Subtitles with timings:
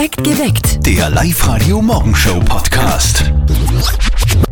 [0.00, 0.86] Perfekt geweckt.
[0.86, 3.30] Der Live-Radio Morgenshow Podcast.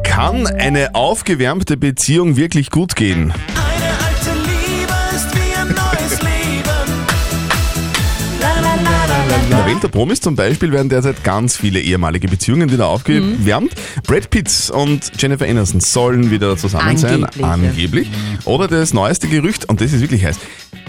[0.04, 3.32] Kann eine aufgewärmte Beziehung wirklich gut gehen?
[3.32, 6.68] Eine alte Liebe ist wie ein neues Leben.
[9.44, 13.72] In der Welt der Promis zum Beispiel werden derzeit ganz viele ehemalige Beziehungen wieder aufgewärmt.
[14.06, 17.50] Brad Pitt und Jennifer Aniston sollen wieder zusammen sein, Angeblich, ja.
[17.50, 18.10] angeblich.
[18.44, 20.38] Oder das neueste Gerücht, und das ist wirklich heiß,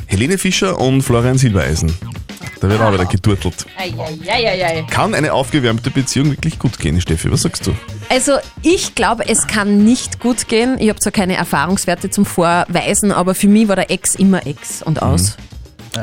[0.07, 1.93] Helene Fischer und Florian Silbereisen.
[2.61, 3.65] Da wird auch wieder geturtelt.
[3.77, 4.85] Eieieiei.
[4.89, 7.31] Kann eine aufgewärmte Beziehung wirklich gut gehen, Steffi?
[7.31, 7.75] Was sagst du?
[8.09, 10.77] Also ich glaube, es kann nicht gut gehen.
[10.79, 14.81] Ich habe zwar keine Erfahrungswerte zum Vorweisen, aber für mich war der Ex immer Ex
[14.81, 15.37] und aus.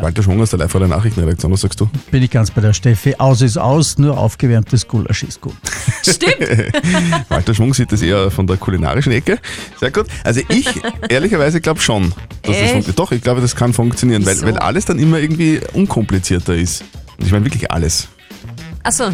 [0.00, 1.88] Walter Schwung aus der live der Nachrichtenredaktion, was sagst du?
[2.10, 3.14] Bin ich ganz bei der Steffi.
[3.18, 5.54] Aus ist aus, nur aufgewärmtes Gulasch ist gut.
[6.02, 6.36] Stimmt.
[7.28, 9.38] Walter Schwung sieht das eher von der kulinarischen Ecke.
[9.78, 10.06] Sehr gut.
[10.24, 10.68] Also ich
[11.08, 12.10] ehrlicherweise glaube schon,
[12.42, 12.72] dass das Echt?
[12.72, 12.98] funktioniert.
[12.98, 16.82] Doch, ich glaube, das kann funktionieren, weil, weil alles dann immer irgendwie unkomplizierter ist.
[17.18, 18.08] Und ich meine wirklich alles.
[18.82, 19.10] Also,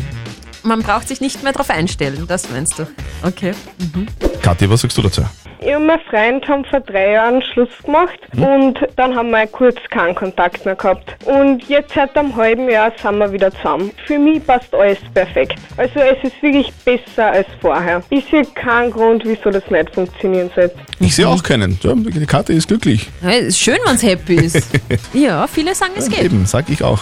[0.63, 2.87] man braucht sich nicht mehr darauf einstellen, das meinst du.
[3.23, 3.53] Okay.
[4.43, 5.23] Kathi, was sagst du dazu?
[5.65, 9.77] Ich und mein Freund haben vor drei Jahren Schluss gemacht und dann haben wir kurz
[9.91, 11.15] keinen Kontakt mehr gehabt.
[11.25, 13.93] Und jetzt seit einem halben Jahr sind wir wieder zusammen.
[14.07, 15.59] Für mich passt alles perfekt.
[15.77, 18.03] Also es ist wirklich besser als vorher.
[18.11, 20.75] Ich sehe keinen Grund, wieso das nicht funktionieren sollte.
[20.99, 21.79] Ich sehe auch keinen.
[21.83, 23.09] Ja, die Kathi ist glücklich.
[23.23, 24.69] Ja, ist schön, wenn es happy ist.
[25.13, 26.25] ja, viele sagen, es geht.
[26.25, 27.01] Eben, sag ich auch.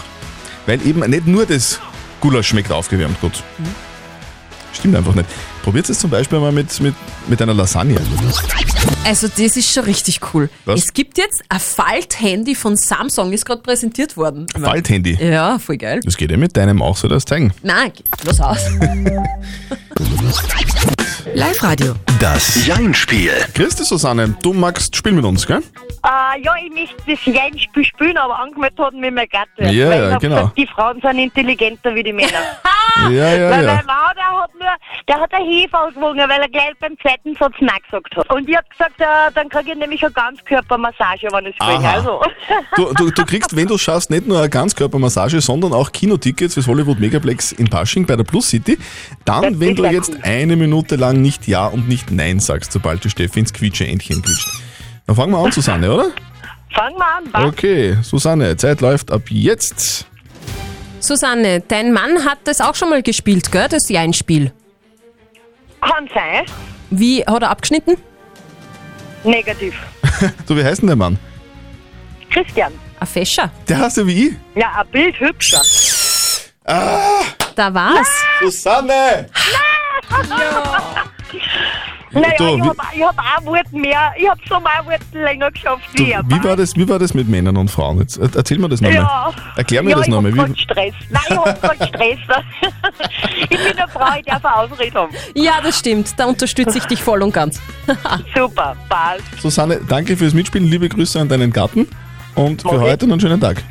[0.66, 1.81] Weil eben nicht nur das
[2.20, 3.42] Gulasch schmeckt aufgewärmt gut.
[3.58, 3.75] Mhm.
[4.75, 5.28] Stimmt einfach nicht.
[5.62, 6.94] Probiert es zum Beispiel mal mit, mit,
[7.27, 8.00] mit einer Lasagne.
[9.05, 10.48] Also das ist schon richtig cool.
[10.64, 10.84] Was?
[10.84, 14.47] Es gibt jetzt ein Falthandy von Samsung, ist gerade präsentiert worden.
[14.58, 15.19] Falthandy.
[15.20, 16.00] Ja, voll geil.
[16.05, 17.53] Das geht ja mit deinem auch so, das zeigen.
[17.62, 17.92] Nein,
[18.25, 18.70] los aus.
[21.34, 21.94] Live-Radio.
[22.19, 23.33] Das Jein-Spiel.
[23.55, 25.58] Christi Susanne, du magst spielen mit uns, gell?
[25.58, 29.72] Äh, ja, ich möchte das Jein-Spiel spielen, aber angemeldet hat mich mein Gatte.
[29.72, 30.36] Ja, hab genau.
[30.36, 32.31] Gesagt, die Frauen sind intelligenter wie die Männer.
[33.11, 33.75] Ja, ja, weil ja.
[33.75, 34.69] mein Mann, der hat nur,
[35.09, 38.33] der hat eine Hefe ausgewogen, weil er gleich beim zweiten Satz Nein gesagt hat.
[38.33, 41.79] Und ich hab gesagt, äh, dann krieg ich nämlich eine Ganzkörpermassage, wenn ich springe.
[41.79, 41.95] Aha.
[41.95, 42.23] Also.
[42.77, 46.67] Du, du, du kriegst, wenn du schaffst, nicht nur eine Ganzkörpermassage, sondern auch Kinotickets fürs
[46.67, 48.79] Hollywood Megaplex in Pasching bei der Plus City.
[49.25, 50.21] Dann, Das wenn du ja jetzt cool.
[50.23, 54.49] eine Minute lang nicht Ja und nicht Nein sagst, sobald die Steffi ins Quietsche-Entchen quietscht.
[55.06, 56.11] Dann fangen wir an, Susanne, oder?
[56.73, 57.45] Fangen wir an, was?
[57.45, 60.06] Okay, Susanne, Zeit läuft ab jetzt.
[61.00, 63.66] Susanne, dein Mann hat das auch schon mal gespielt, gell?
[63.69, 64.53] Das Jein-Spiel.
[65.81, 66.44] Kann sein.
[66.91, 67.97] Wie hat er abgeschnitten?
[69.25, 69.75] Negativ.
[70.47, 71.19] Du, wie heißt denn der Mann?
[72.31, 72.72] Christian.
[72.99, 73.50] Ein Fescher.
[73.66, 74.34] Der heißt ja wie ich.
[74.55, 75.62] Ja, ein Bild hübscher.
[76.65, 78.09] Da war's.
[78.41, 79.27] Susanne!
[82.12, 85.00] Naja, Du, ich wie- hab, ich hab ein Wort mehr, ich hab so ein Wort
[85.12, 86.22] länger geschafft Du, wie er.
[86.26, 87.98] wie, war das, wie war das mit Männern und Frauen?
[88.00, 88.97] Jetzt, er- erzähl mir das nochmal.
[88.98, 89.32] Ja.
[89.56, 90.32] Erklär mir ja, das ich nochmal.
[90.32, 90.94] Hab grad Wie, Stress.
[91.10, 92.19] Nein, ich hab grad Stress.
[93.43, 95.12] ich bin eine Frau, ich darf eine Ausrede haben.
[95.34, 96.19] Ja, das stimmt.
[96.19, 97.60] Da unterstütze ich dich voll und ganz.
[98.37, 99.22] Super, passt.
[99.41, 100.66] Susanne, danke fürs Mitspielen.
[100.69, 101.87] Liebe Grüße an deinen Garten.
[102.34, 102.78] Und für Okay.
[102.81, 103.62] heute noch einen schönen Tag.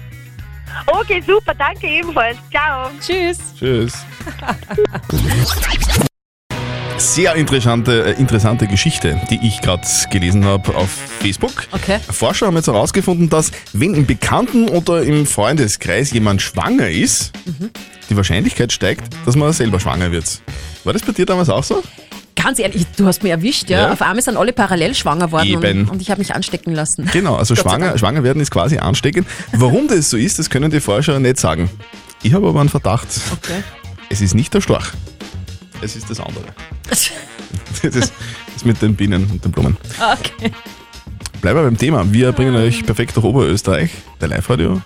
[0.88, 2.38] Okay, super, danke ebenfalls.
[2.52, 2.90] Ciao.
[3.02, 3.38] Tschüss.
[3.58, 4.06] Tschüss.
[7.00, 11.66] Sehr interessante, äh, interessante Geschichte, die ich gerade gelesen habe auf Facebook.
[11.72, 11.98] Okay.
[12.12, 17.32] Forscher haben jetzt herausgefunden, dass wenn im Bekannten- oder im Freundeskreis jemand schwanger ist,
[18.10, 20.42] die Wahrscheinlichkeit steigt, dass man selber schwanger wird.
[20.84, 21.82] War das bei dir damals auch so?
[22.36, 23.80] Ganz ehrlich, du hast mir erwischt, ja.
[23.80, 23.94] Ja.
[23.94, 27.10] Auf einmal sind alle parallel schwanger worden und, und ich habe mich anstecken lassen.
[27.14, 29.26] Genau, also schwanger, schwanger werden ist quasi ansteckend.
[29.54, 31.70] Warum das so ist, das können die Forscher nicht sagen.
[32.24, 33.08] Ich habe aber einen Verdacht.
[33.32, 33.64] Okay.
[34.10, 34.92] Es ist nicht der Storch.
[35.82, 36.46] Es ist das andere.
[37.82, 38.14] Das ist
[38.54, 39.78] das mit den Bienen und den Blumen.
[39.96, 40.52] Okay.
[41.40, 42.12] Bleiben wir beim Thema.
[42.12, 43.92] Wir bringen euch perfekt durch Oberösterreich.
[44.20, 44.82] Der Live-Radio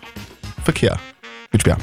[0.64, 1.00] Verkehr.
[1.52, 1.78] Mit Sperr.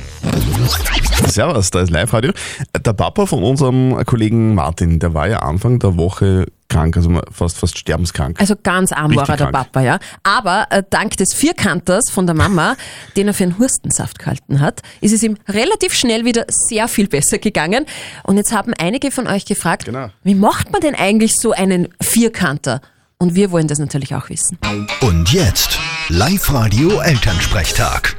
[1.27, 2.33] Servus, da ist Live-Radio.
[2.79, 7.59] Der Papa von unserem Kollegen Martin, der war ja Anfang der Woche krank, also fast,
[7.59, 8.41] fast sterbenskrank.
[8.41, 9.47] Also ganz arm war er, der.
[9.47, 9.99] Papa, ja.
[10.23, 12.77] Aber äh, dank des Vierkanters von der Mama,
[13.17, 17.09] den er für einen Hurstensaft gehalten hat, ist es ihm relativ schnell wieder sehr viel
[17.09, 17.85] besser gegangen.
[18.23, 20.09] Und jetzt haben einige von euch gefragt, Genau.
[20.23, 22.81] wie macht man denn eigentlich so einen Vierkanter?
[23.19, 24.57] Und wir wollen das natürlich auch wissen.
[25.03, 25.79] Und jetzt
[26.09, 28.17] Live-Radio Elternsprechtag.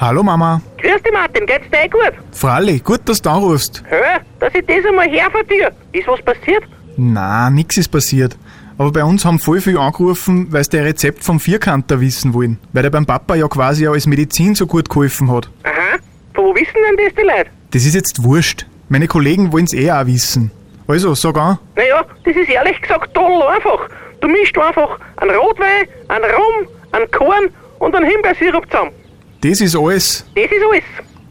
[0.00, 0.60] Hallo Mama.
[0.80, 2.12] Grüß dich, Martin, geht's dir eh gut?
[2.30, 3.82] Fralli, gut, dass du anrufst.
[3.88, 4.20] Hä?
[4.38, 5.72] Dass ich das einmal her von dir.
[5.92, 6.62] Ist was passiert?
[6.96, 8.36] Na, nix ist passiert.
[8.78, 12.60] Aber bei uns haben voll viel angerufen, weil sie der Rezept vom Vierkanter wissen wollen.
[12.72, 15.50] Weil der beim Papa ja quasi auch als Medizin so gut geholfen hat.
[15.64, 15.98] Aha.
[16.32, 17.50] Von wo wissen denn das die Leute?
[17.72, 18.66] Das ist jetzt wurscht.
[18.88, 20.52] Meine Kollegen wollen's eh auch wissen.
[20.86, 21.58] Also, sag an.
[21.74, 23.88] Naja, das ist ehrlich gesagt toll einfach.
[24.20, 28.92] Du mischst einfach einen Rotwein, einen Rum, einen Korn und einen Himbeersirup zusammen.
[29.40, 30.24] Das ist alles.
[30.34, 30.84] Das ist alles.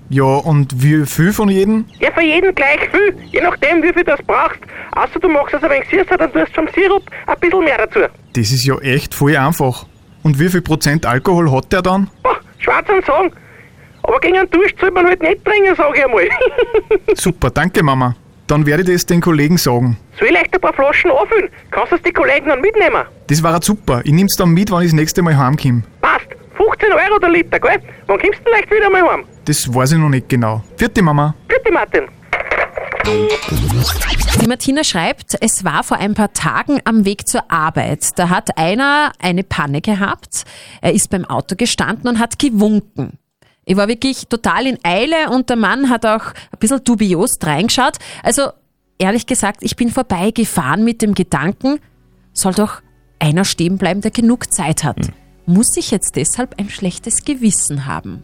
[0.09, 1.86] Ja, und wie viel von jedem?
[2.00, 4.59] Ja, für jeden gleich viel, je nachdem, wie viel das brauchst.
[4.95, 7.77] Außer du machst es ein wenig süßer, dann tust du vom Sirup ein bisschen mehr
[7.77, 8.00] dazu.
[8.33, 9.86] Das ist ja echt voll einfach.
[10.24, 12.09] Und wie viel Prozent Alkohol hat der dann?
[12.24, 13.31] Boah, schwarz und sagen.
[14.04, 16.30] Aber gegen einen Dusch soll man halt nicht trinken, sag ich einmal.
[17.15, 18.15] Super, danke Mama.
[18.48, 19.98] Dann werde ich das den Kollegen sagen.
[20.18, 21.50] soll ich leicht ein paar Flaschen anfüllen?
[21.71, 23.03] Kannst du es die Kollegen dann mitnehmen?
[23.27, 24.00] Das war super.
[24.06, 25.83] Ich nehm's dann mit, wenn ich das nächste Mal heimkomme.
[26.01, 26.26] Passt.
[26.57, 27.80] 15 Euro der Liter, gell?
[28.07, 29.24] Wann kommst du denn leicht wieder mal heim?
[29.45, 30.63] Das weiß ich noch nicht genau.
[30.75, 31.36] Vierte Mama.
[31.48, 32.07] Bitte, Martin.
[34.42, 38.19] Die Martina schreibt, es war vor ein paar Tagen am Weg zur Arbeit.
[38.19, 40.44] Da hat einer eine Panne gehabt.
[40.81, 43.18] Er ist beim Auto gestanden und hat gewunken.
[43.65, 47.98] Ich war wirklich total in Eile und der Mann hat auch ein bisschen dubios reingeschaut.
[48.24, 48.50] Also
[48.98, 51.80] ehrlich gesagt, ich bin vorbeigefahren mit dem Gedanken,
[52.33, 52.81] soll doch
[53.19, 54.98] einer stehen bleiben, der genug Zeit hat.
[55.48, 58.24] Muss ich jetzt deshalb ein schlechtes Gewissen haben?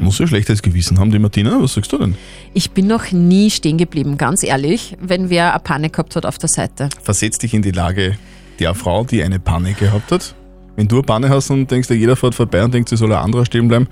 [0.00, 1.60] Muss ja schlechtes Gewissen haben, die Martina.
[1.60, 2.14] Was sagst du denn?
[2.54, 6.38] Ich bin noch nie stehen geblieben, ganz ehrlich, wenn wer eine Panne gehabt hat auf
[6.38, 6.88] der Seite.
[7.02, 8.16] Versetz dich in die Lage
[8.58, 10.34] der Frau, die eine Panne gehabt hat.
[10.76, 13.22] Wenn du eine Panne hast und denkst, jeder fährt vorbei und denkt, sie soll ein
[13.22, 13.88] anderer stehen bleiben,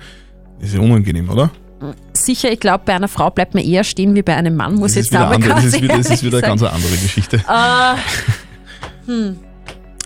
[0.59, 1.51] ist ja unangenehm, oder?
[2.13, 4.95] Sicher, ich glaube, bei einer Frau bleibt man eher stehen wie bei einem Mann, muss
[4.95, 7.43] Das ich jetzt andere, das ist wieder, das ist wieder eine ganz andere Geschichte.
[7.45, 7.97] Ah,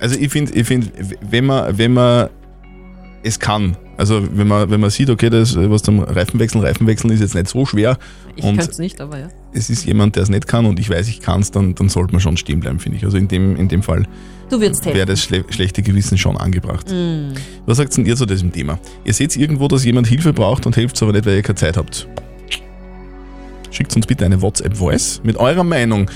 [0.01, 2.29] Also ich finde, ich find, wenn man, wenn man
[3.23, 7.21] es kann, also wenn man, wenn man sieht, okay, das was zum Reifenwechseln, Reifenwechseln ist
[7.21, 7.97] jetzt nicht so schwer
[8.35, 9.27] ich könnte es nicht, aber ja.
[9.53, 11.89] es ist jemand, der es nicht kann und ich weiß, ich kann es, dann, dann
[11.89, 13.05] sollte man schon stehen bleiben, finde ich.
[13.05, 14.07] Also in dem, in dem Fall
[14.49, 16.89] wäre das schle schlechte Gewissen schon angebracht.
[16.89, 17.33] Mm.
[17.65, 18.79] Was sagt denn ihr zu diesem Thema?
[19.05, 21.77] Ihr seht irgendwo, dass jemand Hilfe braucht und helft aber nicht, weil ihr keine Zeit
[21.77, 22.07] habt.
[23.69, 26.09] Schickt uns bitte eine WhatsApp-Voice mit eurer Meinung.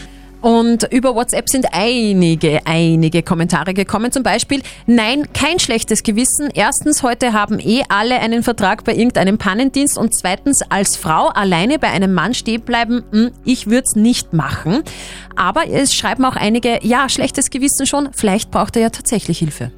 [0.46, 4.12] Und über WhatsApp sind einige, einige Kommentare gekommen.
[4.12, 6.52] Zum Beispiel, nein, kein schlechtes Gewissen.
[6.54, 9.98] Erstens, heute haben eh alle einen Vertrag bei irgendeinem Pannendienst.
[9.98, 14.34] Und zweitens, als Frau alleine bei einem Mann stehen bleiben, hm, ich würde es nicht
[14.34, 14.84] machen.
[15.36, 19.72] Aber es schreiben auch einige, ja, schlechtes Gewissen schon, vielleicht braucht er ja tatsächlich Hilfe.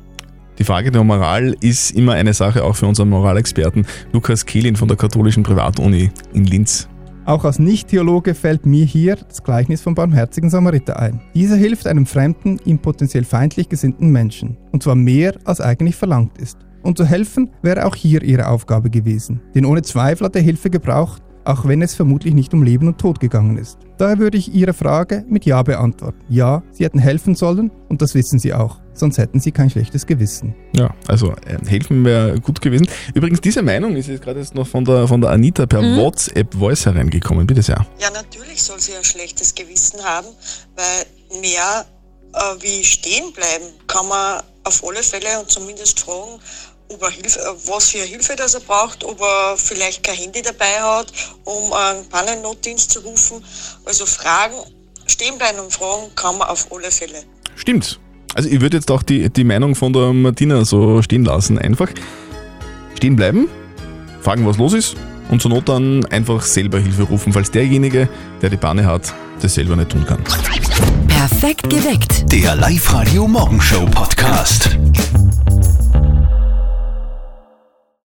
[0.60, 4.90] Die Frage der Moral ist immer eine Sache auch für unseren Moralexperten Lukas Kehlin von
[4.90, 6.90] der katholischen Privatuni in Linz.
[7.28, 11.20] Auch als Nicht-Theologe fällt mir hier das Gleichnis vom barmherzigen Samariter ein.
[11.36, 14.56] Dieser hilft einem fremden, ihm potenziell feindlich gesinnten Menschen.
[14.72, 16.58] Und zwar mehr, als eigentlich verlangt ist.
[16.84, 19.42] Und zu helfen wäre auch hier ihre Aufgabe gewesen.
[19.54, 22.98] Denn ohne Zweifel hat er Hilfe gebraucht, auch wenn es vermutlich nicht um Leben und
[22.98, 23.78] Tod gegangen ist.
[23.98, 26.20] Daher würde ich Ihre Frage mit Ja beantworten.
[26.30, 28.80] Ja, Sie hätten helfen sollen und das wissen Sie auch.
[28.94, 30.56] Sonst hätten Sie kein schlechtes Gewissen.
[30.76, 32.88] Ja, also äh, helfen wäre gut gewesen.
[33.14, 36.86] Übrigens, diese Meinung ist jetzt gerade jetzt noch von der, von der Anita per WhatsApp-Voice
[36.88, 37.48] hereingekommen.
[37.48, 37.86] Bitte sehr.
[38.00, 40.28] Ja, natürlich soll sie ein schlechtes Gewissen haben,
[40.76, 41.86] weil mehr
[42.34, 46.40] äh, wie stehen bleiben kann man auf alle Fälle und zumindest fragen,
[46.90, 50.42] ob er Hilfe, äh, was für Hilfe das er braucht, ob er vielleicht kein Handy
[50.42, 51.12] dabei hat,
[51.44, 53.44] um einen Pannennotdienst zu rufen.
[53.86, 54.56] Also Fragen,
[55.06, 57.24] stehen bleiben und fragen kann man auf alle Fälle.
[57.56, 58.00] Stimmt.
[58.34, 61.58] Also ich würde jetzt auch die, die Meinung von der Martina so stehen lassen.
[61.58, 61.90] Einfach
[62.96, 63.48] stehen bleiben,
[64.22, 64.96] fragen, was los ist
[65.30, 68.08] und zur Not dann einfach selber Hilfe rufen, falls derjenige,
[68.42, 70.24] der die Panne hat, das selber nicht tun kann.
[71.08, 72.32] Perfekt geweckt.
[72.32, 74.78] Der Live-Radio Morgenshow Podcast.